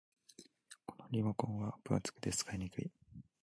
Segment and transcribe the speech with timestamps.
[0.87, 2.91] このリモコンは分厚くて使いにくい